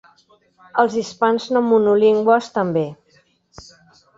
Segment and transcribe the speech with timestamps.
[0.83, 2.85] Els hispans no monolingües també.